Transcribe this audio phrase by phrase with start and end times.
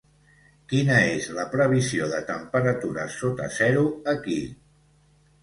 [0.71, 3.85] Quina és la previsió de temperatures sota zero
[4.17, 4.41] aquí?